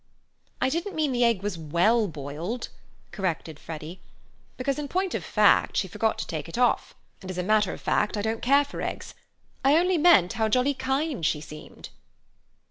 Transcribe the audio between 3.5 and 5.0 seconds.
Freddy, "because in